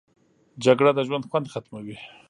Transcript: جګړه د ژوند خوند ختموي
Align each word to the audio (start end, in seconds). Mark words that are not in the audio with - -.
جګړه 0.65 0.91
د 0.97 0.99
ژوند 1.07 1.27
خوند 1.29 1.51
ختموي 1.53 1.97